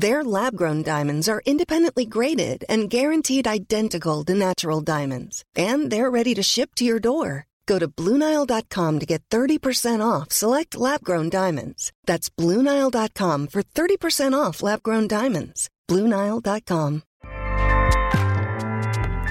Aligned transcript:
Their 0.00 0.24
lab 0.24 0.56
grown 0.56 0.82
diamonds 0.82 1.28
are 1.28 1.42
independently 1.44 2.06
graded 2.06 2.64
and 2.70 2.88
guaranteed 2.88 3.46
identical 3.46 4.24
to 4.24 4.32
natural 4.32 4.80
diamonds, 4.80 5.44
and 5.54 5.90
they're 5.90 6.10
ready 6.10 6.32
to 6.36 6.42
ship 6.42 6.70
to 6.76 6.86
your 6.86 6.98
door. 6.98 7.46
Go 7.66 7.78
to 7.78 7.86
BlueNile.com 7.86 8.98
to 9.00 9.06
get 9.06 9.22
30% 9.30 10.00
off 10.00 10.30
select 10.30 10.74
lab 10.74 11.04
grown 11.04 11.28
diamonds. 11.28 11.92
That's 12.06 12.30
BlueNile.com 12.30 13.48
for 13.48 13.62
30% 13.62 14.32
off 14.32 14.62
lab 14.62 14.82
grown 14.82 15.06
diamonds. 15.06 15.68
BlueNile.com. 15.86 17.02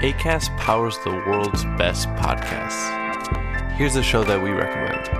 ACAST 0.04 0.56
powers 0.56 0.96
the 0.98 1.10
world's 1.10 1.64
best 1.76 2.06
podcasts. 2.10 2.86
Here's 3.72 3.96
a 3.96 4.04
show 4.04 4.22
that 4.22 4.40
we 4.40 4.50
recommend. 4.50 5.19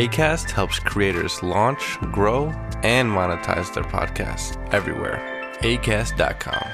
ACAST 0.00 0.50
helps 0.52 0.78
creators 0.78 1.42
launch, 1.42 1.98
grow, 2.10 2.46
and 2.82 3.06
monetize 3.06 3.74
their 3.74 3.84
podcasts 3.84 4.56
everywhere. 4.72 5.20
ACAST.com. 5.60 6.64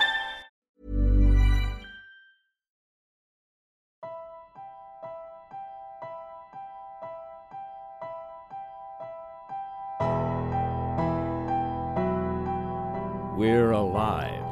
We're 13.36 13.72
Alive, 13.72 14.46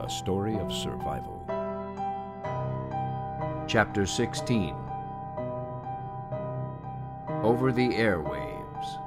a 0.00 0.10
story 0.10 0.56
of 0.56 0.72
survival. 0.72 1.46
Chapter 3.68 4.04
16 4.04 4.83
Over 7.44 7.72
the 7.72 7.90
Airwaves. 7.90 9.02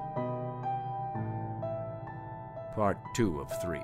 Part 2.75 2.99
2 3.15 3.39
of 3.39 3.51
3. 3.63 3.79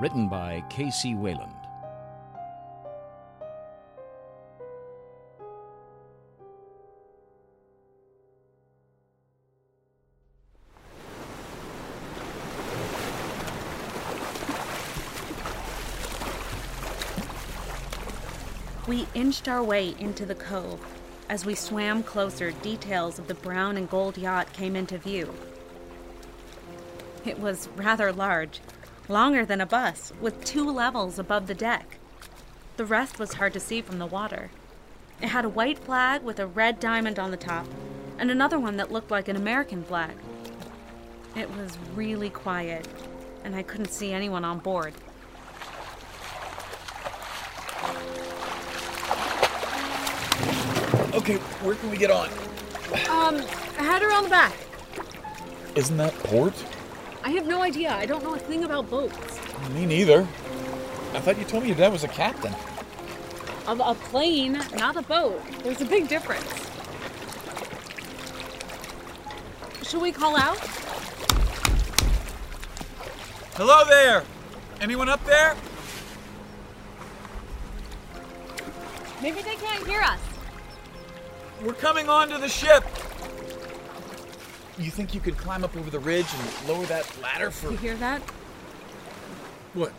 Written 0.00 0.30
by 0.30 0.64
K.C. 0.70 1.14
Wayland. 1.14 1.57
Inched 19.18 19.48
our 19.48 19.64
way 19.64 19.96
into 19.98 20.24
the 20.24 20.34
cove. 20.36 20.78
As 21.28 21.44
we 21.44 21.56
swam 21.56 22.04
closer, 22.04 22.52
details 22.52 23.18
of 23.18 23.26
the 23.26 23.34
brown 23.34 23.76
and 23.76 23.90
gold 23.90 24.16
yacht 24.16 24.52
came 24.52 24.76
into 24.76 24.96
view. 24.96 25.34
It 27.24 27.40
was 27.40 27.68
rather 27.74 28.12
large, 28.12 28.60
longer 29.08 29.44
than 29.44 29.60
a 29.60 29.66
bus, 29.66 30.12
with 30.20 30.44
two 30.44 30.70
levels 30.70 31.18
above 31.18 31.48
the 31.48 31.54
deck. 31.54 31.98
The 32.76 32.84
rest 32.84 33.18
was 33.18 33.34
hard 33.34 33.54
to 33.54 33.60
see 33.60 33.82
from 33.82 33.98
the 33.98 34.06
water. 34.06 34.52
It 35.20 35.30
had 35.30 35.44
a 35.44 35.48
white 35.48 35.80
flag 35.80 36.22
with 36.22 36.38
a 36.38 36.46
red 36.46 36.78
diamond 36.78 37.18
on 37.18 37.32
the 37.32 37.36
top, 37.36 37.66
and 38.18 38.30
another 38.30 38.60
one 38.60 38.76
that 38.76 38.92
looked 38.92 39.10
like 39.10 39.26
an 39.26 39.34
American 39.34 39.82
flag. 39.82 40.14
It 41.34 41.50
was 41.56 41.76
really 41.96 42.30
quiet, 42.30 42.86
and 43.42 43.56
I 43.56 43.64
couldn't 43.64 43.90
see 43.90 44.12
anyone 44.12 44.44
on 44.44 44.60
board. 44.60 44.94
Okay, 51.18 51.34
where 51.64 51.74
can 51.74 51.90
we 51.90 51.96
get 51.96 52.12
on? 52.12 52.28
Um, 53.10 53.38
head 53.74 54.02
around 54.02 54.22
the 54.22 54.28
back. 54.28 54.54
Isn't 55.74 55.96
that 55.96 56.14
port? 56.20 56.54
I 57.24 57.30
have 57.30 57.44
no 57.44 57.60
idea. 57.60 57.92
I 57.92 58.06
don't 58.06 58.22
know 58.22 58.36
a 58.36 58.38
thing 58.38 58.62
about 58.62 58.88
boats. 58.88 59.40
Me 59.74 59.84
neither. 59.84 60.20
I 61.14 61.18
thought 61.18 61.36
you 61.36 61.44
told 61.44 61.64
me 61.64 61.70
your 61.70 61.76
dad 61.76 61.90
was 61.90 62.04
a 62.04 62.08
captain. 62.08 62.54
Of 63.66 63.80
a 63.80 63.94
plane, 63.94 64.62
not 64.76 64.96
a 64.96 65.02
boat. 65.02 65.42
There's 65.64 65.80
a 65.80 65.84
big 65.84 66.06
difference. 66.06 66.46
Should 69.82 70.00
we 70.00 70.12
call 70.12 70.36
out? 70.36 70.58
Hello 73.56 73.84
there! 73.88 74.22
Anyone 74.80 75.08
up 75.08 75.24
there? 75.24 75.56
Maybe 79.20 79.42
they 79.42 79.56
can't 79.56 79.84
hear 79.84 80.00
us. 80.00 80.20
We're 81.62 81.72
coming 81.74 82.08
onto 82.08 82.38
the 82.38 82.48
ship. 82.48 82.84
You 84.78 84.90
think 84.90 85.12
you 85.12 85.20
could 85.20 85.36
climb 85.36 85.64
up 85.64 85.76
over 85.76 85.90
the 85.90 85.98
ridge 85.98 86.26
and 86.32 86.68
lower 86.68 86.86
that 86.86 87.10
ladder 87.20 87.50
for. 87.50 87.70
You 87.70 87.76
hear 87.76 87.96
that? 87.96 88.22
What? 89.74 89.92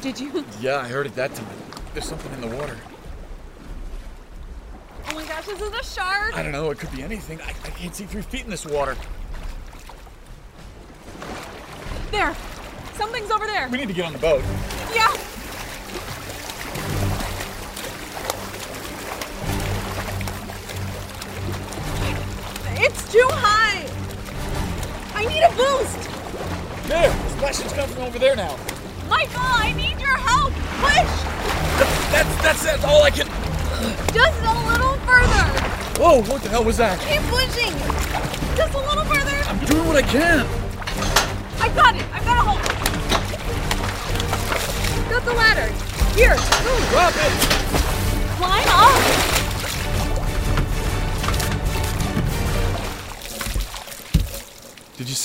Did 0.00 0.18
you? 0.18 0.44
Yeah, 0.60 0.78
I 0.78 0.88
heard 0.88 1.06
it 1.06 1.14
that 1.16 1.34
time. 1.34 1.46
There's 1.92 2.06
something 2.06 2.32
in 2.32 2.40
the 2.40 2.56
water. 2.56 2.78
Oh 5.08 5.14
my 5.14 5.24
gosh, 5.24 5.46
this 5.46 5.60
is 5.60 5.72
a 5.72 5.84
shark! 5.84 6.36
I 6.36 6.42
don't 6.42 6.52
know, 6.52 6.70
it 6.70 6.78
could 6.78 6.92
be 6.92 7.02
anything. 7.02 7.40
I, 7.40 7.48
I 7.48 7.70
can't 7.70 7.94
see 7.94 8.04
three 8.04 8.22
feet 8.22 8.44
in 8.44 8.50
this 8.50 8.64
water. 8.66 8.96
There! 12.10 12.34
Something's 12.94 13.30
over 13.30 13.46
there! 13.46 13.68
We 13.68 13.78
need 13.78 13.88
to 13.88 13.94
get 13.94 14.06
on 14.06 14.12
the 14.12 14.18
boat. 14.18 14.42
Boost! 25.56 25.98
There! 26.88 27.10
The 27.10 27.28
splashing's 27.30 27.72
coming 27.72 27.94
from 27.94 28.04
over 28.04 28.18
there 28.18 28.36
now. 28.36 28.56
Michael, 29.08 29.40
I 29.40 29.72
need 29.72 29.98
your 29.98 30.16
help! 30.16 30.52
Push! 30.52 31.10
That's, 32.12 32.42
that's, 32.42 32.62
that's 32.64 32.84
all 32.84 33.02
I 33.02 33.10
can. 33.10 33.26
Just 34.12 34.38
a 34.44 34.54
little 34.68 34.94
further! 35.08 35.44
Whoa, 36.00 36.22
what 36.22 36.42
the 36.42 36.48
hell 36.48 36.64
was 36.64 36.76
that? 36.76 37.00
Keep 37.00 37.22
pushing! 37.32 37.72
Just 38.56 38.74
a 38.74 38.78
little 38.78 39.04
further! 39.04 39.36
I'm 39.48 39.58
doing 39.66 39.86
what 39.86 39.96
I 39.96 40.02
can. 40.02 40.46
I 41.60 41.68
got 41.74 41.96
it! 41.96 42.04
I've 42.12 42.24
got 42.24 42.38
a 42.38 42.42
hold! 42.48 42.62
Got 45.10 45.24
the 45.24 45.34
ladder! 45.34 45.72
Here! 46.14 46.36
Move! 46.64 46.88
Drop 46.90 47.14
it! 47.16 47.32
Climb 48.36 48.68
up! 48.68 49.35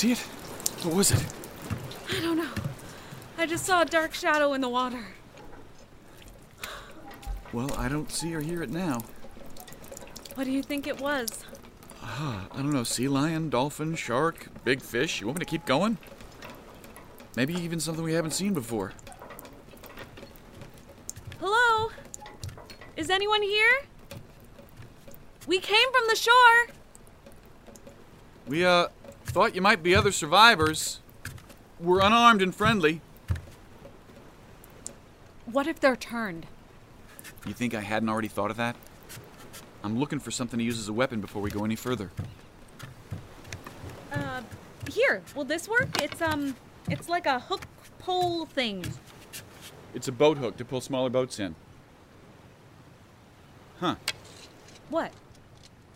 See 0.02 0.10
it? 0.10 0.18
What 0.84 0.96
was 0.96 1.12
it? 1.12 1.24
I 2.10 2.20
don't 2.20 2.36
know. 2.36 2.50
I 3.38 3.46
just 3.46 3.64
saw 3.64 3.82
a 3.82 3.84
dark 3.84 4.14
shadow 4.14 4.52
in 4.52 4.60
the 4.60 4.68
water. 4.68 5.06
Well, 7.52 7.72
I 7.78 7.88
don't 7.88 8.10
see 8.10 8.34
or 8.34 8.40
hear 8.40 8.64
it 8.64 8.70
now. 8.70 9.04
What 10.34 10.42
do 10.42 10.50
you 10.50 10.60
think 10.60 10.88
it 10.88 11.00
was? 11.00 11.44
Ah, 12.02 12.48
I 12.50 12.56
don't 12.56 12.72
know. 12.72 12.82
Sea 12.82 13.06
lion, 13.06 13.48
dolphin, 13.48 13.94
shark, 13.94 14.48
big 14.64 14.82
fish. 14.82 15.20
You 15.20 15.28
want 15.28 15.38
me 15.38 15.44
to 15.44 15.48
keep 15.48 15.66
going? 15.66 15.98
Maybe 17.36 17.54
even 17.54 17.78
something 17.78 18.02
we 18.02 18.14
haven't 18.14 18.32
seen 18.32 18.54
before. 18.54 18.92
Hello? 21.38 21.90
Is 22.96 23.08
anyone 23.08 23.42
here? 23.42 23.82
We 25.46 25.60
came 25.60 25.92
from 25.92 26.08
the 26.08 26.16
shore. 26.16 26.74
We, 28.48 28.64
uh, 28.64 28.88
thought 29.32 29.54
you 29.54 29.62
might 29.62 29.82
be 29.82 29.94
other 29.94 30.12
survivors. 30.12 31.00
We're 31.80 32.02
unarmed 32.02 32.42
and 32.42 32.54
friendly. 32.54 33.00
What 35.46 35.66
if 35.66 35.80
they're 35.80 35.96
turned? 35.96 36.46
You 37.46 37.54
think 37.54 37.72
I 37.72 37.80
hadn't 37.80 38.10
already 38.10 38.28
thought 38.28 38.50
of 38.50 38.58
that? 38.58 38.76
I'm 39.82 39.98
looking 39.98 40.18
for 40.18 40.30
something 40.30 40.58
to 40.58 40.64
use 40.64 40.78
as 40.78 40.88
a 40.88 40.92
weapon 40.92 41.22
before 41.22 41.40
we 41.40 41.50
go 41.50 41.64
any 41.64 41.76
further. 41.76 42.10
Uh, 44.12 44.42
here. 44.90 45.22
Will 45.34 45.44
this 45.44 45.66
work? 45.66 45.88
It's, 46.02 46.20
um, 46.20 46.54
it's 46.90 47.08
like 47.08 47.24
a 47.24 47.40
hook 47.40 47.62
pole 48.00 48.44
thing. 48.44 48.84
It's 49.94 50.08
a 50.08 50.12
boat 50.12 50.36
hook 50.36 50.58
to 50.58 50.64
pull 50.66 50.82
smaller 50.82 51.08
boats 51.08 51.40
in. 51.40 51.54
Huh. 53.80 53.94
What? 54.90 55.10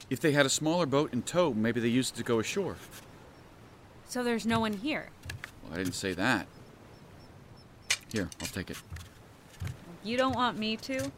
If 0.09 0.21
they 0.21 0.33
had 0.33 0.47
a 0.47 0.51
smaller 0.51 0.87
boat 0.87 1.13
in 1.13 1.21
tow, 1.21 1.53
maybe 1.53 1.81
they 1.81 1.89
used 1.89 2.15
it 2.15 2.17
to 2.19 2.25
go 2.25 2.41
ashore. 2.41 2.77
So 4.09 4.23
there's 4.23 4.47
no 4.47 4.61
one 4.61 4.73
here. 4.73 5.09
Well, 5.63 5.75
I 5.75 5.77
didn't 5.77 5.95
say 5.95 6.13
that. 6.15 6.47
Here, 8.13 8.29
I'll 8.41 8.47
take 8.49 8.71
it. 8.71 8.79
You 10.05 10.17
don't 10.17 10.35
want 10.35 10.59
me 10.59 10.77
to? 10.79 11.11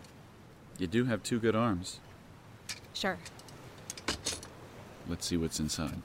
You 0.79 0.87
do 0.87 1.05
have 1.05 1.23
two 1.23 1.39
good 1.39 1.55
arms. 1.55 2.01
Sure. 2.95 3.19
Let's 5.09 5.27
see 5.27 5.37
what's 5.37 5.61
inside. 5.61 6.01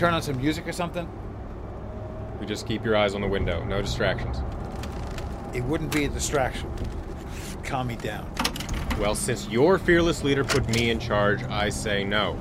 Turn 0.00 0.14
on 0.14 0.22
some 0.22 0.38
music 0.38 0.66
or 0.66 0.72
something? 0.72 1.06
We 2.40 2.46
just 2.46 2.66
keep 2.66 2.86
your 2.86 2.96
eyes 2.96 3.14
on 3.14 3.20
the 3.20 3.28
window, 3.28 3.62
no 3.64 3.82
distractions. 3.82 4.38
It 5.54 5.62
wouldn't 5.64 5.92
be 5.92 6.06
a 6.06 6.08
distraction. 6.08 6.72
Calm 7.64 7.88
me 7.88 7.96
down. 7.96 8.26
Well, 8.98 9.14
since 9.14 9.46
your 9.48 9.78
fearless 9.78 10.24
leader 10.24 10.42
put 10.42 10.66
me 10.74 10.88
in 10.88 10.98
charge, 10.98 11.42
I 11.42 11.68
say 11.68 12.02
no. 12.02 12.40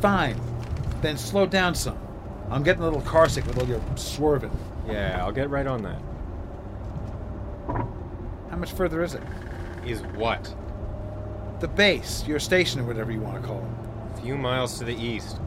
Fine. 0.00 0.40
Then 1.00 1.16
slow 1.16 1.46
down 1.46 1.76
some. 1.76 1.96
I'm 2.50 2.64
getting 2.64 2.82
a 2.82 2.86
little 2.86 3.02
carsick 3.02 3.46
with 3.46 3.60
all 3.60 3.68
your 3.68 3.80
swerving. 3.94 4.50
Yeah, 4.88 5.24
I'll 5.24 5.30
get 5.30 5.48
right 5.48 5.66
on 5.68 5.82
that. 5.82 6.02
How 8.50 8.56
much 8.56 8.72
further 8.72 9.04
is 9.04 9.14
it? 9.14 9.22
Is 9.86 10.00
what? 10.16 10.52
The 11.60 11.68
base, 11.68 12.26
your 12.26 12.40
station, 12.40 12.80
or 12.80 12.84
whatever 12.84 13.12
you 13.12 13.20
want 13.20 13.40
to 13.40 13.46
call 13.46 13.60
it. 13.60 14.18
A 14.18 14.22
few 14.22 14.36
miles 14.36 14.76
to 14.80 14.84
the 14.84 14.96
east. 14.96 15.38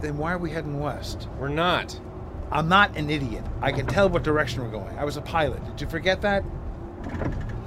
Then 0.00 0.16
why 0.16 0.32
are 0.32 0.38
we 0.38 0.50
heading 0.50 0.80
west? 0.80 1.28
We're 1.38 1.48
not. 1.48 1.98
I'm 2.50 2.68
not 2.68 2.96
an 2.96 3.10
idiot. 3.10 3.44
I 3.60 3.70
can 3.70 3.86
tell 3.86 4.08
what 4.08 4.22
direction 4.22 4.62
we're 4.62 4.70
going. 4.70 4.98
I 4.98 5.04
was 5.04 5.16
a 5.16 5.22
pilot. 5.22 5.64
Did 5.64 5.82
you 5.82 5.86
forget 5.88 6.20
that? 6.22 6.42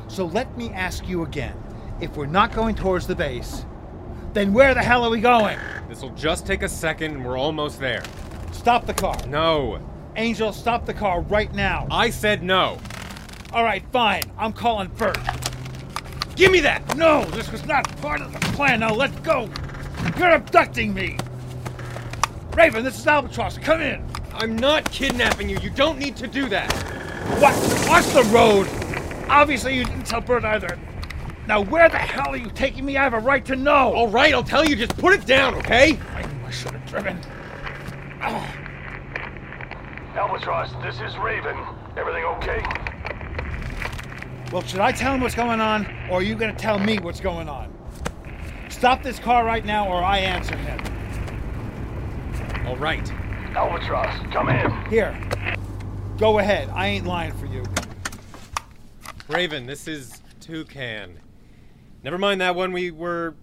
So 0.08 0.25
let 0.25 0.58
me 0.58 0.70
ask 0.72 1.08
you 1.08 1.24
again. 1.24 1.56
If 2.02 2.18
we're 2.18 2.25
not 2.25 2.52
going 2.52 2.75
towards 2.75 3.08
the 3.08 3.16
base, 3.16 3.66
then 4.34 4.52
where 4.52 4.74
the 4.74 4.82
hell 4.82 5.04
are 5.04 5.10
we 5.10 5.22
going? 5.22 5.60
This'll 5.88 6.10
just 6.12 6.46
take 6.46 6.63
a 6.63 6.70
second 6.70 7.16
and 7.16 7.25
we're 7.25 7.38
almost 7.38 7.80
there. 7.80 8.04
Stop 8.52 8.86
the 8.88 8.94
car. 8.94 9.16
No. 9.28 9.80
Angel, 10.16 10.52
stop 10.52 10.86
the 10.86 10.94
car 10.94 11.22
right 11.22 11.54
now. 11.54 11.88
I 11.90 12.10
said 12.10 12.44
no. 12.44 12.78
All 13.54 13.63
right, 13.63 13.84
fine. 13.92 14.24
I'm 14.38 14.54
calling 14.54 14.90
Bert. 14.98 15.18
Give 16.36 16.52
me 16.52 16.62
that! 16.62 16.98
No, 16.98 17.25
this 17.25 17.52
was 17.52 17.63
not 17.66 17.86
part 18.02 18.22
of 18.22 18.34
the 18.34 18.40
plan. 18.54 18.80
Now 18.80 18.94
let 18.94 19.24
go. 19.24 19.50
You're 20.18 20.32
abducting 20.32 20.94
me. 20.94 21.18
Raven, 22.56 22.84
this 22.84 23.00
is 23.00 23.08
Albatross. 23.08 23.58
Come 23.58 23.82
in. 23.82 24.06
I'm 24.32 24.56
not 24.56 24.90
kidnapping 24.92 25.50
you. 25.50 25.58
You 25.60 25.72
don't 25.72 25.98
need 25.98 26.16
to 26.18 26.28
do 26.28 26.48
that. 26.50 26.72
What? 27.40 27.56
Watch 27.88 28.06
the 28.14 28.24
road. 28.32 28.68
Obviously, 29.28 29.76
you 29.76 29.86
didn't 29.86 30.06
tell 30.06 30.22
Bert 30.22 30.46
either. 30.46 30.78
Now, 31.48 31.62
where 31.62 31.90
the 31.90 31.98
hell 31.98 32.30
are 32.30 32.38
you 32.38 32.52
taking 32.52 32.86
me? 32.86 32.96
I 32.96 33.04
have 33.04 33.16
a 33.16 33.20
right 33.20 33.44
to 33.46 33.56
know. 33.56 33.94
All 33.94 34.08
right, 34.08 34.34
I'll 34.34 34.44
tell 34.44 34.64
you. 34.64 34.76
Just 34.76 34.96
put 34.98 35.14
it 35.14 35.26
down, 35.26 35.56
okay? 35.56 35.98
I 36.14 36.22
knew 36.22 36.46
I 36.46 36.52
should 36.52 36.72
have 36.74 36.86
driven. 36.86 37.20
Oh. 38.22 38.48
Albatross, 40.16 40.72
this 40.84 41.02
is 41.02 41.18
Raven. 41.18 41.58
Everything 41.98 42.24
okay? 42.24 42.64
Well, 44.52 44.62
should 44.62 44.80
I 44.80 44.92
tell 44.92 45.16
him 45.16 45.22
what's 45.22 45.34
going 45.34 45.60
on, 45.60 45.88
or 46.12 46.20
are 46.20 46.22
you 46.22 46.36
going 46.36 46.56
to 46.56 46.62
tell 46.62 46.78
me 46.78 47.00
what's 47.00 47.20
going 47.20 47.50
on? 47.50 47.74
Stop 48.70 49.02
this 49.02 49.18
car 49.18 49.44
right 49.44 49.66
now, 49.66 49.88
or 49.90 50.04
I 50.04 50.20
answer 50.20 50.56
him. 50.56 50.93
All 52.65 52.77
right. 52.77 53.12
Albatross, 53.55 54.32
come 54.32 54.50
in. 54.50 54.72
Here. 54.89 55.20
Go 56.17 56.39
ahead. 56.39 56.70
I 56.70 56.88
ain't 56.88 57.05
lying 57.05 57.34
for 57.34 57.46
you. 57.46 57.63
Raven, 59.27 59.65
this 59.65 59.88
is 59.88 60.22
Toucan. 60.39 61.20
Never 62.03 62.17
mind 62.17 62.41
that 62.41 62.55
one. 62.55 62.72
We 62.72 62.91
were. 62.91 63.36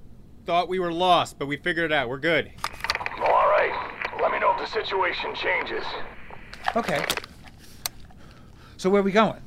thought 0.47 0.69
we 0.69 0.79
were 0.79 0.93
lost, 0.93 1.39
but 1.39 1.47
we 1.47 1.57
figured 1.57 1.91
it 1.91 1.95
out. 1.95 2.09
We're 2.09 2.19
good. 2.19 2.51
All 3.19 3.49
right. 3.49 3.73
Let 4.21 4.33
me 4.33 4.39
know 4.39 4.53
if 4.53 4.59
the 4.59 4.67
situation 4.67 5.35
changes. 5.35 5.85
Okay. 6.75 7.05
So 8.79 8.89
where 8.89 9.03
we 9.03 9.13
going? 9.13 9.43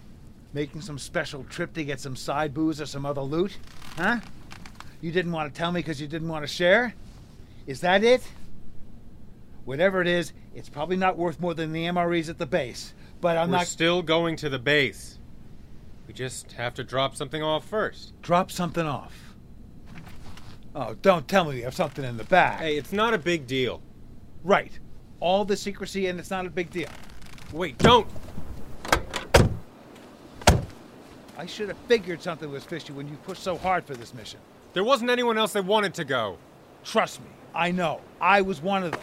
Making 0.53 0.81
some 0.81 0.99
special 0.99 1.43
trip 1.45 1.73
to 1.73 1.83
get 1.83 1.99
some 1.99 2.15
side 2.15 2.53
booze 2.53 2.79
or 2.79 2.85
some 2.85 3.05
other 3.05 3.21
loot? 3.21 3.57
Huh? 3.97 4.19
You 5.01 5.11
didn't 5.11 5.31
want 5.31 5.51
to 5.51 5.57
tell 5.57 5.71
me 5.71 5.79
because 5.79 5.99
you 5.99 6.07
didn't 6.07 6.27
want 6.27 6.43
to 6.43 6.47
share? 6.47 6.93
Is 7.65 7.81
that 7.81 8.03
it? 8.03 8.21
Whatever 9.65 10.01
it 10.01 10.08
is, 10.08 10.34
it's 10.53 10.70
probably 10.70 10.98
not 10.98 11.17
worth 11.17 11.39
more 11.39 11.53
than 11.53 11.72
the 11.72 11.86
MREs 11.86 12.29
at 12.29 12.38
the 12.38 12.46
base. 12.46 12.93
But 13.22 13.38
I'm 13.38 13.50
We're 13.50 13.58
not. 13.58 13.67
still 13.67 14.01
going 14.01 14.36
to 14.38 14.50
the 14.50 14.60
base. 14.60 15.20
We 16.08 16.13
just 16.13 16.51
have 16.53 16.74
to 16.75 16.84
drop 16.84 17.15
something 17.15 17.41
off 17.41 17.65
first. 17.65 18.13
Drop 18.22 18.51
something 18.51 18.86
off. 18.86 19.36
Oh, 20.75 20.96
don't 21.01 21.27
tell 21.27 21.46
me 21.46 21.58
you 21.58 21.63
have 21.63 21.75
something 21.75 22.03
in 22.03 22.17
the 22.17 22.24
back. 22.25 22.60
Hey, 22.60 22.77
it's 22.77 22.91
not 22.91 23.13
a 23.13 23.17
big 23.17 23.48
deal. 23.48 23.82
Right. 24.43 24.77
All 25.20 25.46
the 25.46 25.55
secrecy 25.55 26.08
and 26.08 26.20
it's 26.20 26.32
not 26.32 26.46
a 26.46 26.50
big 26.50 26.70
deal. 26.72 26.89
Wait, 27.53 27.77
don't! 27.77 28.08
I 31.38 31.46
should 31.46 31.70
have 31.70 31.77
figured 31.88 32.22
something 32.22 32.51
was 32.51 32.63
fishy 32.63 32.91
when 32.93 33.08
you 33.08 33.15
pushed 33.17 33.43
so 33.43 33.58
hard 33.58 33.86
for 33.86 33.96
this 33.96 34.13
mission. 34.13 34.39
There 34.74 34.84
wasn't 34.84 35.10
anyone 35.10 35.38
else 35.38 35.53
that 35.53 35.63
wanted 35.65 35.93
to 35.96 36.03
go. 36.03 36.38
Trust 36.84 37.22
me, 37.22 37.29
I 37.53 37.72
know. 37.72 38.01
I 38.20 38.41
was 38.41 38.62
one 38.62 38.84
of 38.84 38.91
them. 38.91 39.01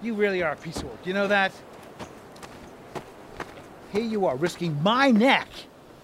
You 0.00 0.14
really 0.14 0.42
are 0.42 0.52
a 0.52 0.56
piece 0.56 0.76
of 0.76 0.84
work. 0.84 1.04
You 1.04 1.12
know 1.12 1.26
that? 1.28 1.52
Here 3.92 4.02
you 4.02 4.26
are, 4.26 4.36
risking 4.36 4.80
my 4.82 5.10
neck 5.10 5.48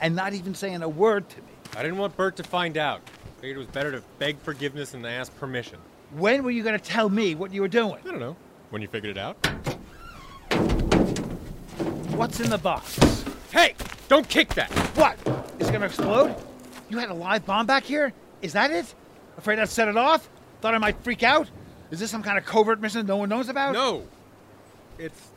and 0.00 0.16
not 0.16 0.32
even 0.32 0.54
saying 0.54 0.82
a 0.82 0.88
word 0.88 1.28
to 1.28 1.36
me. 1.38 1.52
I 1.76 1.82
didn't 1.82 1.98
want 1.98 2.16
Bert 2.16 2.36
to 2.36 2.42
find 2.42 2.76
out. 2.76 3.00
Figured 3.40 3.56
it 3.56 3.58
was 3.58 3.66
better 3.68 3.92
to 3.92 4.02
beg 4.18 4.38
forgiveness 4.38 4.92
than 4.92 5.02
to 5.02 5.08
ask 5.08 5.36
permission. 5.38 5.78
When 6.12 6.42
were 6.42 6.50
you 6.50 6.62
going 6.62 6.78
to 6.78 6.84
tell 6.84 7.08
me 7.08 7.34
what 7.34 7.52
you 7.52 7.60
were 7.60 7.68
doing? 7.68 7.98
I 8.04 8.10
don't 8.10 8.20
know. 8.20 8.36
When 8.70 8.80
you 8.82 8.88
figured 8.88 9.16
it 9.16 9.20
out? 9.20 9.36
What's 12.16 12.40
in 12.40 12.50
the 12.50 12.58
box? 12.58 13.24
Hey! 13.52 13.74
Don't 14.08 14.28
kick 14.28 14.54
that! 14.54 14.70
What? 14.96 15.16
Is 15.58 15.68
it 15.68 15.72
going 15.72 15.80
to 15.80 15.86
explode? 15.86 16.34
You 16.88 16.98
had 16.98 17.10
a 17.10 17.14
live 17.14 17.44
bomb 17.46 17.66
back 17.66 17.84
here? 17.84 18.12
Is 18.42 18.52
that 18.52 18.70
it? 18.70 18.94
Afraid 19.36 19.58
I'd 19.58 19.68
set 19.68 19.88
it 19.88 19.96
off? 19.96 20.28
Thought 20.60 20.74
I 20.74 20.78
might 20.78 20.96
freak 21.02 21.22
out? 21.22 21.50
Is 21.90 22.00
this 22.00 22.10
some 22.10 22.22
kind 22.22 22.38
of 22.38 22.44
covert 22.44 22.80
mission 22.80 23.06
no 23.06 23.16
one 23.16 23.28
knows 23.28 23.48
about? 23.48 23.72
No! 23.72 24.06
It's. 24.98 25.30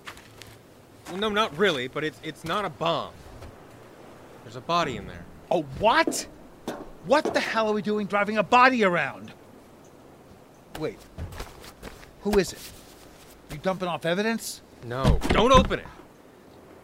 Well, 1.07 1.17
no, 1.17 1.29
not 1.29 1.57
really, 1.57 1.87
but 1.87 2.03
it's, 2.03 2.19
it's 2.23 2.43
not 2.43 2.65
a 2.65 2.69
bomb. 2.69 3.13
There's 4.43 4.55
a 4.55 4.61
body 4.61 4.97
in 4.97 5.07
there. 5.07 5.25
A 5.51 5.59
what? 5.59 6.27
What 7.05 7.33
the 7.33 7.39
hell 7.39 7.69
are 7.69 7.73
we 7.73 7.81
doing 7.81 8.07
driving 8.07 8.37
a 8.37 8.43
body 8.43 8.83
around? 8.83 9.31
Wait. 10.79 10.99
Who 12.21 12.37
is 12.37 12.53
it? 12.53 12.59
You 13.51 13.57
dumping 13.57 13.87
off 13.87 14.05
evidence? 14.05 14.61
No, 14.85 15.19
don't 15.29 15.51
open 15.51 15.79
it! 15.79 15.87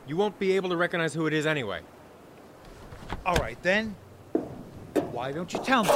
You 0.07 0.17
won't 0.17 0.39
be 0.39 0.53
able 0.53 0.69
to 0.69 0.77
recognize 0.77 1.13
who 1.13 1.27
it 1.27 1.33
is 1.33 1.45
anyway. 1.45 1.81
All 3.25 3.35
right, 3.35 3.61
then. 3.61 3.95
Why 5.11 5.31
don't 5.31 5.51
you 5.53 5.59
tell 5.59 5.83
me? 5.83 5.91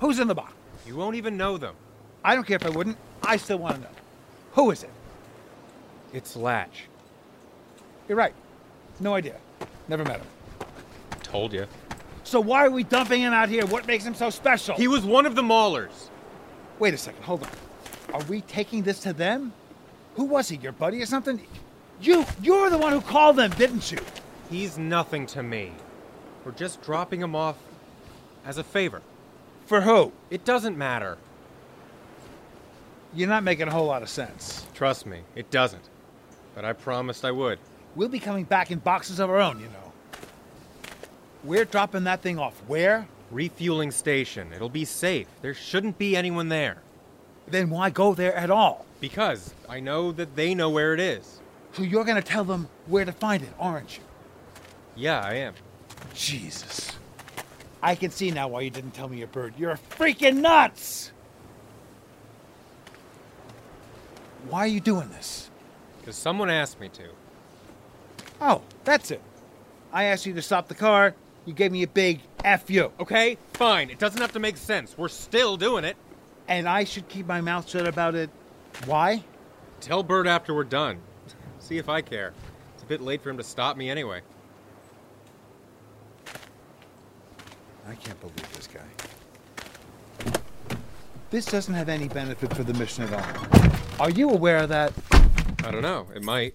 Who's 0.00 0.18
in 0.18 0.28
the 0.28 0.34
box? 0.34 0.53
You 0.86 0.96
won't 0.96 1.16
even 1.16 1.36
know 1.36 1.56
them. 1.56 1.74
I 2.22 2.34
don't 2.34 2.46
care 2.46 2.56
if 2.56 2.66
I 2.66 2.70
wouldn't. 2.70 2.96
I 3.22 3.36
still 3.36 3.58
want 3.58 3.76
to 3.76 3.80
know. 3.82 3.88
Who 4.52 4.70
is 4.70 4.82
it? 4.82 4.90
It's 6.12 6.36
Latch. 6.36 6.84
You're 8.08 8.18
right. 8.18 8.34
No 9.00 9.14
idea. 9.14 9.36
Never 9.88 10.04
met 10.04 10.20
him. 10.20 10.26
Told 11.22 11.52
you. 11.52 11.66
So 12.22 12.40
why 12.40 12.64
are 12.64 12.70
we 12.70 12.84
dumping 12.84 13.20
him 13.20 13.32
out 13.32 13.48
here? 13.48 13.66
What 13.66 13.86
makes 13.86 14.04
him 14.04 14.14
so 14.14 14.30
special? 14.30 14.76
He 14.76 14.88
was 14.88 15.04
one 15.04 15.26
of 15.26 15.34
the 15.34 15.42
Maulers. 15.42 16.08
Wait 16.78 16.94
a 16.94 16.98
second. 16.98 17.22
Hold 17.24 17.42
on. 17.42 17.50
Are 18.14 18.22
we 18.24 18.42
taking 18.42 18.82
this 18.82 19.00
to 19.00 19.12
them? 19.12 19.52
Who 20.16 20.24
was 20.24 20.48
he? 20.48 20.56
Your 20.56 20.72
buddy 20.72 21.02
or 21.02 21.06
something? 21.06 21.40
You, 22.00 22.24
you're 22.42 22.70
the 22.70 22.78
one 22.78 22.92
who 22.92 23.00
called 23.00 23.36
them, 23.36 23.50
didn't 23.52 23.90
you? 23.90 23.98
He's 24.50 24.78
nothing 24.78 25.26
to 25.28 25.42
me. 25.42 25.72
We're 26.44 26.52
just 26.52 26.82
dropping 26.82 27.20
him 27.20 27.34
off 27.34 27.56
as 28.44 28.58
a 28.58 28.64
favor. 28.64 29.02
For 29.66 29.80
who? 29.80 30.12
It 30.30 30.44
doesn't 30.44 30.76
matter. 30.76 31.18
You're 33.14 33.28
not 33.28 33.44
making 33.44 33.68
a 33.68 33.70
whole 33.70 33.86
lot 33.86 34.02
of 34.02 34.08
sense. 34.08 34.66
Trust 34.74 35.06
me, 35.06 35.20
it 35.34 35.50
doesn't. 35.50 35.88
But 36.54 36.64
I 36.64 36.72
promised 36.72 37.24
I 37.24 37.30
would. 37.30 37.58
We'll 37.94 38.08
be 38.08 38.18
coming 38.18 38.44
back 38.44 38.70
in 38.70 38.80
boxes 38.80 39.20
of 39.20 39.30
our 39.30 39.40
own, 39.40 39.60
you 39.60 39.66
know. 39.66 39.92
We're 41.44 41.64
dropping 41.64 42.04
that 42.04 42.22
thing 42.22 42.38
off. 42.38 42.54
Where? 42.66 43.06
Refueling 43.30 43.90
station. 43.90 44.52
It'll 44.52 44.68
be 44.68 44.84
safe. 44.84 45.28
There 45.42 45.54
shouldn't 45.54 45.98
be 45.98 46.16
anyone 46.16 46.48
there. 46.48 46.78
Then 47.46 47.70
why 47.70 47.90
go 47.90 48.14
there 48.14 48.34
at 48.34 48.50
all? 48.50 48.84
Because 49.00 49.54
I 49.68 49.80
know 49.80 50.12
that 50.12 50.36
they 50.36 50.54
know 50.54 50.70
where 50.70 50.94
it 50.94 51.00
is. 51.00 51.40
So 51.72 51.82
you're 51.82 52.04
going 52.04 52.16
to 52.16 52.22
tell 52.22 52.44
them 52.44 52.68
where 52.86 53.04
to 53.04 53.12
find 53.12 53.42
it, 53.42 53.52
aren't 53.58 53.98
you? 53.98 54.04
Yeah, 54.96 55.20
I 55.20 55.34
am. 55.34 55.54
Jesus. 56.14 56.92
I 57.84 57.94
can 57.94 58.10
see 58.10 58.30
now 58.30 58.48
why 58.48 58.62
you 58.62 58.70
didn't 58.70 58.92
tell 58.92 59.10
me 59.10 59.18
your 59.18 59.26
bird. 59.26 59.52
You're 59.58 59.78
freaking 59.90 60.36
nuts! 60.36 61.12
Why 64.48 64.60
are 64.60 64.66
you 64.66 64.80
doing 64.80 65.10
this? 65.10 65.50
Because 66.00 66.16
someone 66.16 66.48
asked 66.48 66.80
me 66.80 66.88
to. 66.88 67.10
Oh, 68.40 68.62
that's 68.84 69.10
it. 69.10 69.20
I 69.92 70.04
asked 70.04 70.24
you 70.24 70.32
to 70.32 70.40
stop 70.40 70.66
the 70.66 70.74
car. 70.74 71.14
You 71.44 71.52
gave 71.52 71.72
me 71.72 71.82
a 71.82 71.86
big 71.86 72.20
F 72.42 72.70
you. 72.70 72.90
Okay, 72.98 73.36
fine. 73.52 73.90
It 73.90 73.98
doesn't 73.98 74.20
have 74.20 74.32
to 74.32 74.40
make 74.40 74.56
sense. 74.56 74.96
We're 74.96 75.08
still 75.08 75.58
doing 75.58 75.84
it. 75.84 75.98
And 76.48 76.66
I 76.66 76.84
should 76.84 77.06
keep 77.10 77.26
my 77.26 77.42
mouth 77.42 77.68
shut 77.68 77.86
about 77.86 78.14
it. 78.14 78.30
Why? 78.86 79.22
Tell 79.82 80.02
Bert 80.02 80.26
after 80.26 80.54
we're 80.54 80.64
done. 80.64 81.00
See 81.58 81.76
if 81.76 81.90
I 81.90 82.00
care. 82.00 82.32
It's 82.72 82.82
a 82.82 82.86
bit 82.86 83.02
late 83.02 83.20
for 83.20 83.28
him 83.28 83.36
to 83.36 83.44
stop 83.44 83.76
me 83.76 83.90
anyway. 83.90 84.22
I 87.88 87.94
can't 87.96 88.20
believe 88.20 88.52
this 88.54 88.66
guy. 88.66 88.80
This 91.30 91.46
doesn't 91.46 91.74
have 91.74 91.88
any 91.88 92.08
benefit 92.08 92.54
for 92.54 92.62
the 92.62 92.74
mission 92.74 93.04
at 93.04 93.12
all. 93.12 94.04
Are 94.04 94.10
you 94.10 94.30
aware 94.30 94.58
of 94.58 94.68
that? 94.68 94.92
I 95.64 95.70
don't 95.70 95.82
know. 95.82 96.06
It 96.14 96.22
might. 96.22 96.54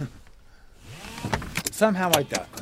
Somehow 1.70 2.10
I 2.14 2.24
doubt 2.24 2.61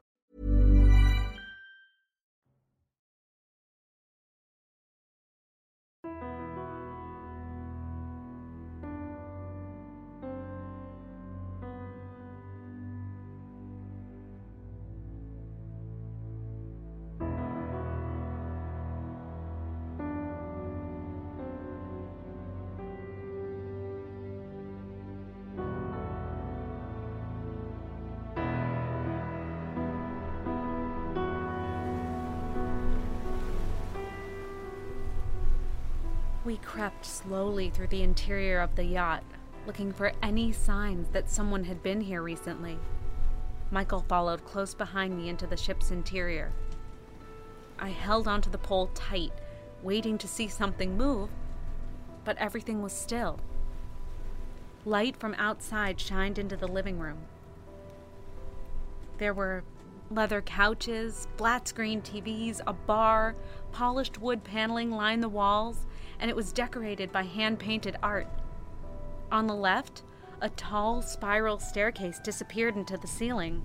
We 36.51 36.57
crept 36.57 37.05
slowly 37.05 37.69
through 37.69 37.87
the 37.87 38.03
interior 38.03 38.59
of 38.59 38.75
the 38.75 38.83
yacht, 38.83 39.23
looking 39.65 39.93
for 39.93 40.11
any 40.21 40.51
signs 40.51 41.07
that 41.13 41.29
someone 41.29 41.63
had 41.63 41.81
been 41.81 42.01
here 42.01 42.21
recently. 42.21 42.77
Michael 43.71 44.01
followed 44.01 44.43
close 44.43 44.73
behind 44.73 45.15
me 45.15 45.29
into 45.29 45.47
the 45.47 45.55
ship's 45.55 45.91
interior. 45.91 46.51
I 47.79 47.87
held 47.87 48.27
onto 48.27 48.49
the 48.49 48.57
pole 48.57 48.87
tight, 48.93 49.31
waiting 49.81 50.17
to 50.17 50.27
see 50.27 50.49
something 50.49 50.97
move, 50.97 51.29
but 52.25 52.37
everything 52.37 52.81
was 52.81 52.91
still. 52.91 53.39
Light 54.83 55.15
from 55.15 55.35
outside 55.35 56.01
shined 56.01 56.37
into 56.37 56.57
the 56.57 56.67
living 56.67 56.99
room. 56.99 57.19
There 59.19 59.33
were 59.33 59.63
leather 60.11 60.41
couches, 60.41 61.27
flat 61.37 61.67
screen 61.67 62.01
TVs, 62.01 62.61
a 62.67 62.73
bar, 62.73 63.35
polished 63.71 64.19
wood 64.19 64.43
paneling 64.43 64.91
lined 64.91 65.23
the 65.23 65.29
walls, 65.29 65.85
and 66.19 66.29
it 66.29 66.35
was 66.35 66.51
decorated 66.51 67.11
by 67.11 67.23
hand 67.23 67.59
painted 67.59 67.97
art. 68.03 68.27
On 69.31 69.47
the 69.47 69.55
left, 69.55 70.03
a 70.41 70.49
tall 70.49 71.01
spiral 71.01 71.59
staircase 71.59 72.19
disappeared 72.19 72.75
into 72.75 72.97
the 72.97 73.07
ceiling. 73.07 73.61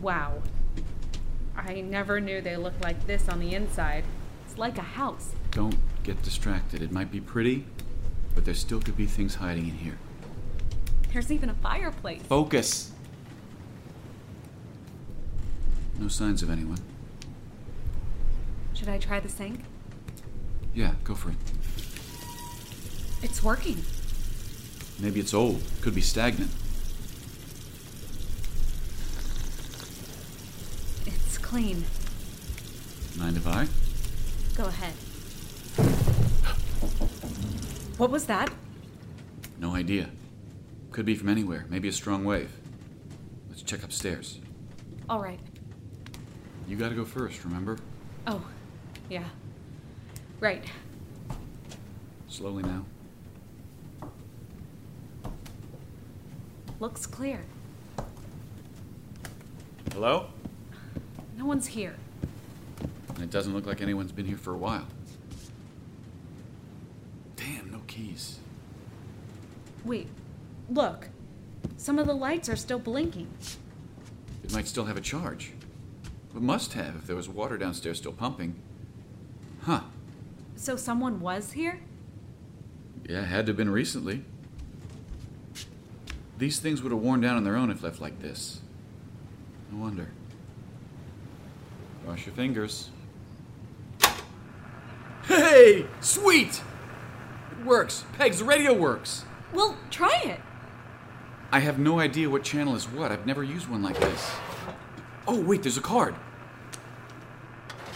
Wow. 0.00 0.42
I 1.56 1.82
never 1.82 2.20
knew 2.20 2.40
they 2.40 2.56
looked 2.56 2.82
like 2.82 3.06
this 3.06 3.28
on 3.28 3.38
the 3.38 3.54
inside. 3.54 4.04
It's 4.46 4.56
like 4.56 4.78
a 4.78 4.82
house. 4.82 5.34
Don't 5.50 5.76
get 6.02 6.22
distracted. 6.22 6.80
It 6.80 6.90
might 6.90 7.10
be 7.10 7.20
pretty, 7.20 7.66
but 8.34 8.44
there 8.44 8.54
still 8.54 8.80
could 8.80 8.96
be 8.96 9.06
things 9.06 9.34
hiding 9.34 9.68
in 9.68 9.74
here. 9.74 9.98
There's 11.12 11.32
even 11.32 11.50
a 11.50 11.54
fireplace. 11.54 12.22
Focus! 12.22 12.92
No 15.98 16.08
signs 16.08 16.42
of 16.42 16.50
anyone. 16.50 16.78
Should 18.74 18.88
I 18.88 18.98
try 18.98 19.20
the 19.20 19.28
sink? 19.28 19.60
Yeah, 20.72 20.94
go 21.04 21.14
for 21.14 21.30
it. 21.30 21.36
It's 23.22 23.42
working. 23.42 23.82
Maybe 24.98 25.20
it's 25.20 25.34
old. 25.34 25.62
Could 25.82 25.94
be 25.94 26.00
stagnant. 26.00 26.50
It's 31.06 31.38
clean. 31.38 31.84
Mind 33.16 33.36
if 33.36 33.46
I? 33.46 33.66
Go 34.56 34.66
ahead. 34.66 34.94
What 37.98 38.10
was 38.10 38.24
that? 38.24 38.50
No 39.58 39.74
idea. 39.74 40.08
Could 40.90 41.06
be 41.06 41.14
from 41.14 41.28
anywhere. 41.28 41.66
Maybe 41.68 41.88
a 41.88 41.92
strong 41.92 42.24
wave. 42.24 42.50
Let's 43.48 43.62
check 43.62 43.82
upstairs. 43.82 44.40
All 45.08 45.20
right. 45.20 45.40
You 46.68 46.76
gotta 46.76 46.94
go 46.94 47.04
first, 47.04 47.44
remember? 47.44 47.78
Oh, 48.26 48.44
yeah. 49.08 49.24
Right. 50.40 50.64
Slowly 52.28 52.62
now. 52.62 52.84
Looks 56.80 57.06
clear. 57.06 57.40
Hello? 59.92 60.28
No 61.36 61.44
one's 61.44 61.66
here. 61.66 61.94
And 63.14 63.22
it 63.22 63.30
doesn't 63.30 63.52
look 63.52 63.66
like 63.66 63.82
anyone's 63.82 64.12
been 64.12 64.26
here 64.26 64.38
for 64.38 64.54
a 64.54 64.56
while. 64.56 64.86
Damn, 67.36 67.70
no 67.70 67.80
keys. 67.86 68.38
Wait, 69.84 70.08
look. 70.70 71.08
Some 71.76 71.98
of 71.98 72.06
the 72.06 72.14
lights 72.14 72.48
are 72.48 72.56
still 72.56 72.78
blinking. 72.78 73.28
It 74.44 74.52
might 74.52 74.66
still 74.66 74.84
have 74.86 74.96
a 74.96 75.00
charge. 75.00 75.52
It 76.34 76.42
must 76.42 76.74
have 76.74 76.96
if 76.96 77.06
there 77.06 77.16
was 77.16 77.28
water 77.28 77.58
downstairs 77.58 77.98
still 77.98 78.12
pumping. 78.12 78.54
Huh. 79.62 79.80
So 80.56 80.76
someone 80.76 81.20
was 81.20 81.52
here? 81.52 81.80
Yeah, 83.08 83.24
had 83.24 83.46
to 83.46 83.50
have 83.50 83.56
been 83.56 83.70
recently. 83.70 84.24
These 86.38 86.60
things 86.60 86.82
would 86.82 86.92
have 86.92 87.00
worn 87.00 87.20
down 87.20 87.36
on 87.36 87.44
their 87.44 87.56
own 87.56 87.70
if 87.70 87.82
left 87.82 88.00
like 88.00 88.20
this. 88.20 88.60
No 89.70 89.82
wonder. 89.82 90.08
Cross 92.04 92.26
your 92.26 92.34
fingers. 92.34 92.90
Hey! 95.24 95.86
Sweet! 96.00 96.62
It 97.52 97.66
works. 97.66 98.04
Pegs, 98.14 98.38
the 98.38 98.44
radio 98.44 98.72
works. 98.72 99.24
Well, 99.52 99.76
try 99.90 100.20
it. 100.24 100.40
I 101.52 101.60
have 101.60 101.78
no 101.78 101.98
idea 101.98 102.30
what 102.30 102.44
channel 102.44 102.76
is 102.76 102.88
what. 102.88 103.10
I've 103.10 103.26
never 103.26 103.42
used 103.42 103.68
one 103.68 103.82
like 103.82 103.98
this. 103.98 104.30
Oh, 105.26 105.40
wait, 105.40 105.62
there's 105.62 105.76
a 105.76 105.80
card. 105.80 106.14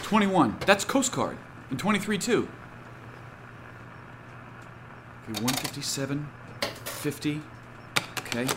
21. 0.03 0.57
That's 0.65 0.83
Coast 0.83 1.11
Guard. 1.11 1.37
And 1.69 1.79
23 1.79 2.17
too. 2.17 2.47
Okay, 5.23 5.41
157. 5.41 6.27
50. 6.83 7.41
Okay. 8.19 8.47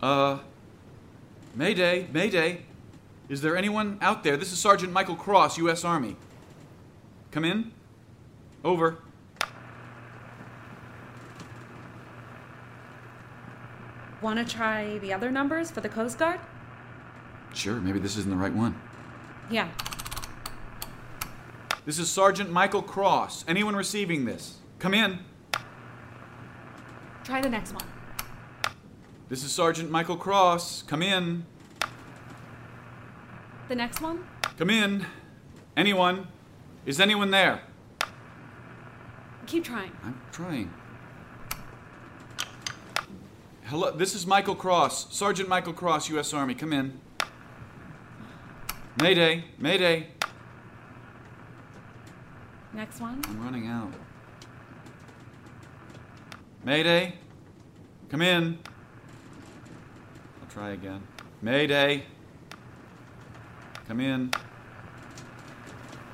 Uh, 0.00 0.38
Mayday, 1.54 2.08
Mayday. 2.12 2.62
Is 3.28 3.42
there 3.42 3.56
anyone 3.56 3.98
out 4.00 4.22
there? 4.22 4.36
This 4.36 4.52
is 4.52 4.58
Sergeant 4.58 4.92
Michael 4.92 5.16
Cross, 5.16 5.58
U.S. 5.58 5.84
Army. 5.84 6.16
Come 7.30 7.44
in. 7.44 7.72
Over. 8.64 8.98
Want 14.24 14.38
to 14.38 14.54
try 14.56 14.96
the 15.00 15.12
other 15.12 15.30
numbers 15.30 15.70
for 15.70 15.82
the 15.82 15.88
Coast 15.90 16.16
Guard? 16.16 16.40
Sure, 17.52 17.74
maybe 17.74 17.98
this 17.98 18.16
isn't 18.16 18.30
the 18.30 18.36
right 18.38 18.54
one. 18.54 18.74
Yeah. 19.50 19.68
This 21.84 21.98
is 21.98 22.10
Sergeant 22.10 22.50
Michael 22.50 22.80
Cross. 22.80 23.44
Anyone 23.46 23.76
receiving 23.76 24.24
this? 24.24 24.60
Come 24.78 24.94
in. 24.94 25.18
Try 27.22 27.42
the 27.42 27.50
next 27.50 27.74
one. 27.74 27.84
This 29.28 29.44
is 29.44 29.52
Sergeant 29.52 29.90
Michael 29.90 30.16
Cross. 30.16 30.84
Come 30.84 31.02
in. 31.02 31.44
The 33.68 33.74
next 33.74 34.00
one? 34.00 34.24
Come 34.56 34.70
in. 34.70 35.04
Anyone? 35.76 36.28
Is 36.86 36.98
anyone 36.98 37.30
there? 37.30 37.60
Keep 39.44 39.64
trying. 39.64 39.92
I'm 40.02 40.18
trying. 40.32 40.72
Hello, 43.74 43.90
this 43.90 44.14
is 44.14 44.24
Michael 44.24 44.54
Cross. 44.54 45.12
Sergeant 45.12 45.48
Michael 45.48 45.72
Cross, 45.72 46.08
U.S. 46.10 46.32
Army. 46.32 46.54
Come 46.54 46.72
in. 46.72 47.00
Mayday, 49.02 49.46
Mayday. 49.58 50.06
Next 52.72 53.00
one? 53.00 53.20
I'm 53.26 53.42
running 53.42 53.66
out. 53.66 53.92
Mayday. 56.62 57.14
Come 58.10 58.22
in. 58.22 58.60
I'll 60.40 60.48
try 60.52 60.70
again. 60.70 61.02
Mayday. 61.42 62.04
Come 63.88 63.98
in. 63.98 64.30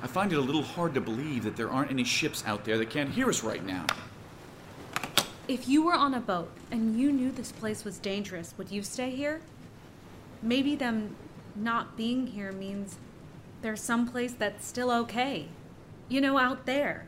I 0.01 0.07
find 0.07 0.33
it 0.33 0.39
a 0.39 0.41
little 0.41 0.63
hard 0.63 0.95
to 0.95 1.01
believe 1.01 1.43
that 1.43 1.55
there 1.55 1.69
aren't 1.69 1.91
any 1.91 2.05
ships 2.05 2.43
out 2.47 2.65
there 2.65 2.79
that 2.79 2.89
can't 2.89 3.11
hear 3.11 3.29
us 3.29 3.43
right 3.43 3.63
now. 3.63 3.85
If 5.51 5.67
you 5.67 5.83
were 5.83 5.93
on 5.93 6.13
a 6.13 6.21
boat 6.21 6.49
and 6.71 6.97
you 6.97 7.11
knew 7.11 7.29
this 7.29 7.51
place 7.51 7.83
was 7.83 7.97
dangerous, 7.97 8.53
would 8.57 8.71
you 8.71 8.81
stay 8.83 9.09
here? 9.09 9.41
Maybe 10.41 10.77
them 10.77 11.17
not 11.57 11.97
being 11.97 12.27
here 12.27 12.53
means 12.53 12.95
there's 13.61 13.81
some 13.81 14.07
place 14.07 14.31
that's 14.31 14.65
still 14.65 14.89
okay. 14.91 15.49
You 16.07 16.21
know, 16.21 16.37
out 16.37 16.65
there. 16.65 17.05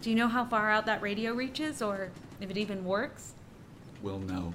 Do 0.00 0.08
you 0.08 0.16
know 0.16 0.28
how 0.28 0.46
far 0.46 0.70
out 0.70 0.86
that 0.86 1.02
radio 1.02 1.34
reaches 1.34 1.82
or 1.82 2.12
if 2.40 2.48
it 2.48 2.56
even 2.56 2.82
works? 2.82 3.34
We'll 4.00 4.20
know. 4.20 4.54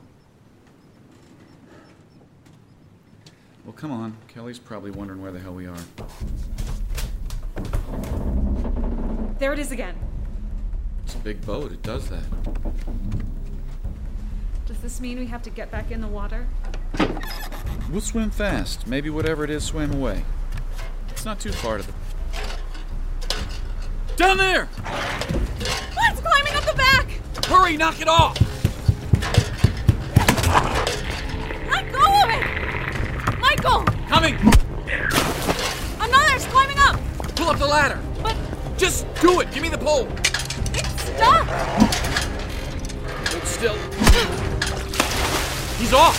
Well, 3.66 3.74
come 3.74 3.92
on. 3.92 4.18
Kelly's 4.30 4.58
probably 4.58 4.90
wondering 4.90 5.22
where 5.22 5.32
the 5.32 5.40
hell 5.40 5.54
we 5.54 5.68
are. 5.68 5.78
There 9.38 9.54
it 9.54 9.60
is 9.60 9.72
again. 9.72 10.09
It's 11.10 11.16
a 11.16 11.22
big 11.22 11.44
boat. 11.44 11.72
It 11.72 11.82
does 11.82 12.08
that. 12.10 12.22
Does 14.68 14.78
this 14.78 15.02
mean 15.02 15.18
we 15.18 15.26
have 15.26 15.42
to 15.42 15.50
get 15.50 15.72
back 15.72 15.90
in 15.90 16.02
the 16.02 16.08
water? 16.08 16.46
We'll 17.90 18.02
swim 18.02 18.30
fast. 18.30 18.86
Maybe 18.86 19.10
whatever 19.10 19.44
it 19.44 19.50
is, 19.50 19.64
swim 19.64 19.92
away. 19.92 20.24
It's 21.10 21.26
not 21.26 21.40
too 21.40 21.52
far 21.52 21.80
to 21.80 21.84
the. 21.84 21.94
Down 24.18 24.38
there! 24.38 24.70
Oh, 24.86 26.10
it's 26.12 26.22
climbing 26.22 26.54
up 26.54 26.66
the 26.66 26.76
back! 26.78 27.10
Hurry, 27.48 27.76
knock 27.76 28.00
it 28.00 28.08
off! 28.08 28.40
Let 31.72 31.92
go 31.92 32.06
of 32.06 32.30
it! 32.30 33.40
Michael! 33.40 33.84
Coming! 34.08 34.36
Another's 36.00 36.46
climbing 36.46 36.78
up! 36.78 37.00
Pull 37.36 37.50
up 37.50 37.58
the 37.58 37.66
ladder! 37.66 38.00
But 38.22 38.38
Just 38.78 39.08
do 39.22 39.40
it! 39.40 39.52
Give 39.52 39.64
me 39.64 39.70
the 39.70 39.78
pole! 39.80 40.08
Stuck! 41.20 41.48
Hold 43.28 43.44
still. 43.44 43.76
He's 45.78 45.94
off! 45.94 46.18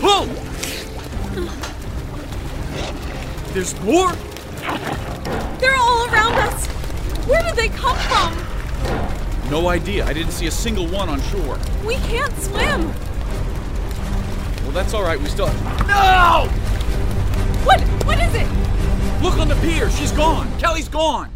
Pull! 0.00 0.26
There's 3.54 3.80
more? 3.80 4.12
They're 5.60 5.76
all 5.76 6.06
around 6.10 6.34
us! 6.34 6.66
Where 7.26 7.42
did 7.42 7.56
they 7.56 7.68
come 7.68 7.96
from? 7.96 9.50
No 9.50 9.68
idea. 9.68 10.04
I 10.04 10.12
didn't 10.12 10.32
see 10.32 10.46
a 10.46 10.50
single 10.50 10.86
one 10.88 11.08
on 11.08 11.20
shore. 11.22 11.58
We 11.84 11.94
can't 11.96 12.36
swim! 12.38 12.88
Well, 14.62 14.72
that's 14.72 14.92
all 14.94 15.02
right. 15.02 15.18
We 15.18 15.28
still. 15.28 15.46
No! 15.86 16.48
What? 17.64 17.80
What 18.04 18.18
is 18.18 18.34
it? 18.34 19.22
Look 19.22 19.38
on 19.38 19.48
the 19.48 19.56
pier. 19.56 19.90
She's 19.90 20.12
gone. 20.12 20.50
Kelly's 20.58 20.88
gone. 20.88 21.30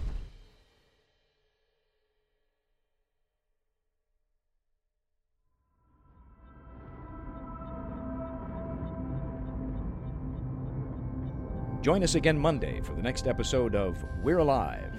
Join 11.87 12.03
us 12.03 12.17
again 12.17 12.37
Monday 12.37 12.81
for 12.81 12.95
the 12.95 13.01
next 13.01 13.29
episode 13.29 13.77
of 13.77 14.05
We're 14.21 14.39
Alive. 14.39 14.93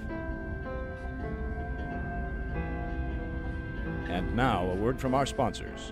And 4.08 4.34
now, 4.38 4.70
a 4.70 4.74
word 4.74 4.98
from 4.98 5.14
our 5.14 5.26
sponsors. 5.26 5.92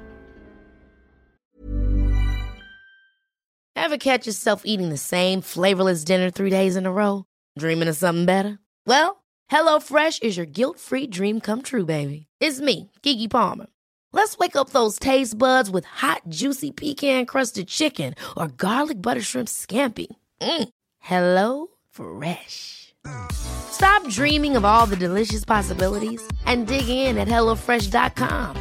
Ever 3.75 3.97
catch 3.97 4.25
yourself 4.25 4.61
eating 4.63 4.87
the 4.87 4.95
same 4.95 5.41
flavorless 5.41 6.05
dinner 6.05 6.29
three 6.31 6.49
days 6.49 6.77
in 6.77 6.85
a 6.85 6.93
row? 6.93 7.25
Dreaming 7.59 7.89
of 7.89 7.97
something 7.97 8.25
better? 8.25 8.57
Well, 8.87 9.21
HelloFresh 9.51 10.23
is 10.23 10.37
your 10.37 10.45
guilt 10.45 10.79
free 10.79 11.07
dream 11.07 11.41
come 11.41 11.61
true, 11.61 11.83
baby. 11.85 12.27
It's 12.39 12.61
me, 12.61 12.89
Keke 13.03 13.29
Palmer. 13.29 13.67
Let's 14.13 14.37
wake 14.37 14.55
up 14.55 14.69
those 14.69 14.97
taste 14.97 15.37
buds 15.37 15.69
with 15.69 15.83
hot, 15.83 16.21
juicy 16.29 16.71
pecan 16.71 17.25
crusted 17.25 17.67
chicken 17.67 18.15
or 18.37 18.47
garlic 18.47 19.01
butter 19.01 19.19
shrimp 19.19 19.49
scampi. 19.49 20.07
Mm. 20.41 20.69
Hello 21.05 21.67
Fresh. 21.91 22.95
Stop 23.31 24.09
dreaming 24.09 24.55
of 24.55 24.65
all 24.65 24.87
the 24.87 24.95
delicious 24.95 25.45
possibilities 25.45 26.19
and 26.47 26.65
dig 26.65 26.89
in 26.89 27.19
at 27.19 27.27
HelloFresh.com. 27.27 28.57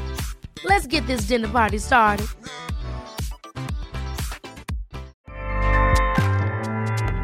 Let's 0.62 0.87
get 0.87 1.07
this 1.07 1.22
dinner 1.22 1.48
party 1.48 1.78
started. 1.78 2.26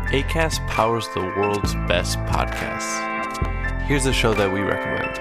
ACAST 0.08 0.66
powers 0.68 1.06
the 1.14 1.20
world's 1.36 1.74
best 1.86 2.16
podcasts. 2.20 3.82
Here's 3.82 4.06
a 4.06 4.14
show 4.14 4.32
that 4.32 4.50
we 4.50 4.60
recommend. 4.60 5.20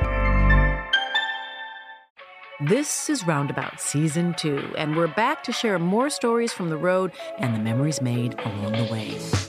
This 2.69 3.09
is 3.09 3.27
Roundabout 3.27 3.81
Season 3.81 4.33
2, 4.37 4.75
and 4.77 4.95
we're 4.95 5.07
back 5.07 5.43
to 5.43 5.51
share 5.51 5.77
more 5.77 6.09
stories 6.09 6.53
from 6.53 6.69
the 6.69 6.77
road 6.77 7.11
and 7.37 7.53
the 7.53 7.59
memories 7.59 8.01
made 8.01 8.39
along 8.39 8.71
the 8.71 8.87
way. 8.89 9.48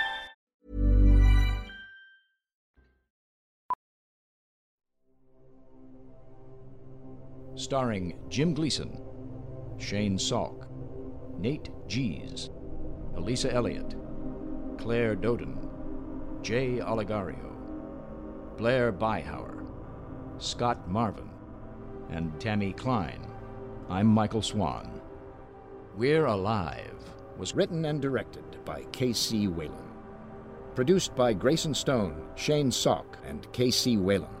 Starring 7.61 8.17
Jim 8.27 8.55
Gleason, 8.55 8.99
Shane 9.77 10.17
Salk, 10.17 10.65
Nate 11.37 11.69
Gies, 11.87 12.49
Elisa 13.15 13.53
Elliott, 13.53 13.93
Claire 14.79 15.15
Doden, 15.15 15.69
Jay 16.41 16.79
Oligario, 16.79 17.55
Blair 18.57 18.91
Byhauer, 18.91 19.63
Scott 20.39 20.89
Marvin, 20.89 21.29
and 22.09 22.33
Tammy 22.41 22.73
Klein. 22.73 23.27
I'm 23.89 24.07
Michael 24.07 24.41
Swan. 24.41 24.99
We're 25.95 26.25
Alive 26.25 26.97
was 27.37 27.55
written 27.55 27.85
and 27.85 28.01
directed 28.01 28.57
by 28.65 28.85
K.C. 28.91 29.47
Wayland. 29.47 29.77
Produced 30.73 31.13
by 31.15 31.33
Grayson 31.33 31.75
Stone, 31.75 32.23
Shane 32.33 32.71
Salk, 32.71 33.17
and 33.23 33.45
K.C. 33.53 33.97
Wayland. 33.97 34.40